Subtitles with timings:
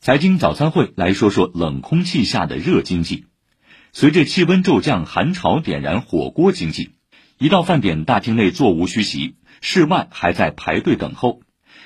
[0.00, 3.26] 财经早餐会来说说冷空气下的热经济。
[3.92, 6.92] 随着气温骤降，寒潮点燃火锅经济。
[7.38, 11.40] 一到饭点，大厅内座无虚席，室外还在排队等候。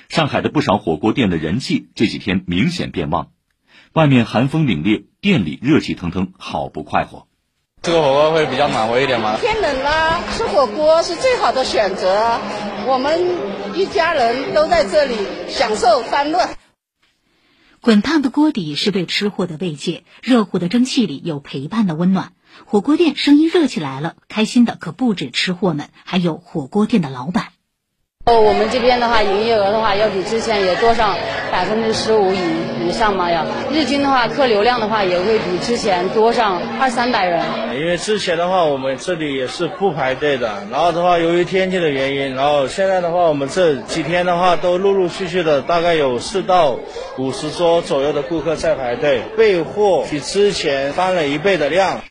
[0.09, 3.31] 上海的不少火锅店的人气这几天明显变旺。
[3.93, 7.27] 外面寒风凛冽，店里热气腾腾，好不快活。
[7.83, 9.39] 这个火锅会比较暖和一点吗？
[9.41, 12.39] 天冷了，吃火锅是最好的选择。
[12.87, 13.19] 我们
[13.75, 15.15] 一家人都在这里
[15.49, 16.51] 享受欢乐。
[17.83, 22.35] 滚烫的锅底是对吃货的慰藉，热乎的蒸汽里有陪伴的温暖。
[22.67, 27.47] 火锅店生意热起来了，开心的可不止吃货们，还有火锅店的老板。
[28.27, 31.17] 哦，我们这边的话，营业额的话，要比之前也多上
[31.53, 32.39] 百分之十五以
[32.89, 33.31] 以上嘛。
[33.31, 37.43] 要日均的话，客流量的话，也会比之前多上二三百人。
[37.79, 40.67] 因为之前的话，我们这里也是不排队的。
[40.71, 46.79] 然后的话，由于天气的原因，然后现在的话，我们这几天的话，都陆陆续续的，大概有四到
[47.19, 52.03] 五十桌左右的顾客在排队备货，比之前翻了一倍的量。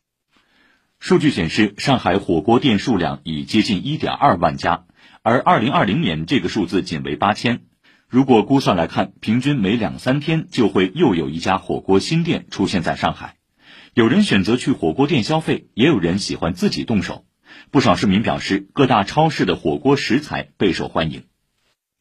[0.99, 4.83] 数据显示，上海火锅店数量已接近一点二万家。
[5.21, 7.61] 而二零二零年这个数字仅为八千，
[8.09, 13.35] 如果估算来看，平均每两三天就会又有一家火锅新店出现在上海。
[13.93, 17.25] 有人选择去火锅店消费，也有人喜欢自己动手。
[17.69, 21.25] 不少市民表示，各大超市的火锅食材备受欢迎。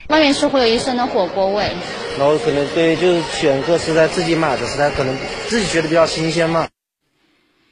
[0.08, 1.72] 外面是会有一身的火锅味，
[2.18, 5.14] 然后可能对，就是选个食材自己买的食材，可能
[5.48, 6.68] 自己觉得比较新鲜嘛。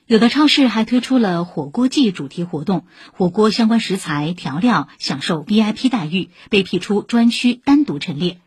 [0.08, 8.38] 有的超市还推出了火锅季主题活动，火锅相关食材调料享受 VIP 待遇，被辟出专区单独陈列。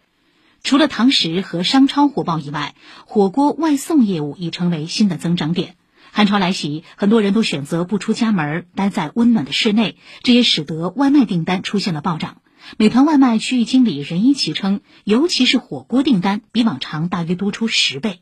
[0.64, 5.76] 除了堂食和商超火爆以外，火锅外送业务已成为新的增长点。
[6.14, 12.42] 寒潮来袭，很多人都选择不出家门，待在温暖的室内，这也使得外卖订单出现了暴涨。
[12.78, 18.22] 美团外卖区域经理任一奇称，尤其是火锅订单比往常大约多出十倍。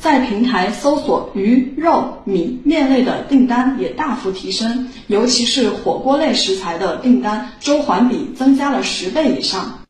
[0.00, 9.80] 在平台搜索鱼、肉、米、面类的订单也大幅提升，尤其是火锅类食材的订单，周环比增加了十倍以上。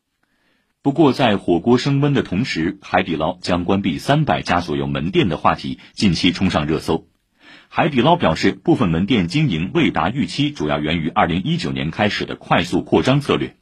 [0.81, 7.05] 不过，在火锅升温的同时，海底捞将关闭三百家左右门店的话题近期冲上热搜。
[7.67, 13.58] 海底捞表示，部分门店经营未达预期，主要源于二零一九年开始的快速扩张策略。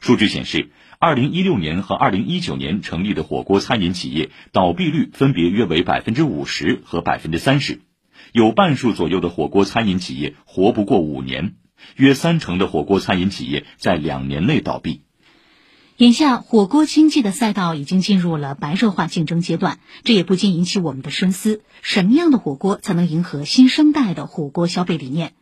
[0.00, 0.70] 数据显示。
[1.02, 7.80] 二零一六年和二零一九年成立的火锅餐饮企业倒闭率分别约为百分之五十和百分之三十，
[8.32, 11.54] 有半数左右的火锅餐饮企业活不过五年，
[11.96, 15.00] 约三成的火锅餐饮企业在两年内倒闭。
[15.96, 25.32] 眼下，火锅经济的赛道已经进入了白热化竞争阶段，这也不禁引起我们的深思：什么样的火锅才能迎合新生代的火锅消费理念？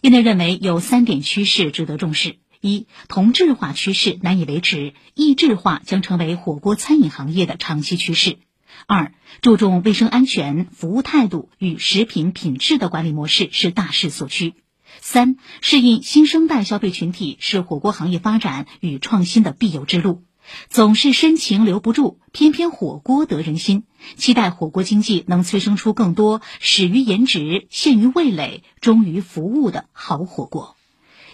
[0.00, 2.36] 业内认为有三点趋势值得重视。
[2.60, 8.38] 一同质化趋势难以维持，异质化将成为火锅餐饮行业的长期趋势。
[8.86, 14.54] 二注重卫生安全、服务态度与食品品质的管理模式是大势所趋。
[15.00, 20.24] 三适应新生代消费群体是火锅行业发展与创新的必由之路。
[20.70, 23.84] 总是深情留不住，偏偏火锅得人心。
[24.16, 30.77] 期待火锅经济能催生出更多始于颜值、陷于味蕾、忠于服务的好火锅。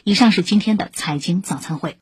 [0.06, 1.96] 以上是今天的财经早餐会。